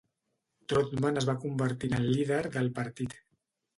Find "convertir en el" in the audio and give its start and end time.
1.45-2.09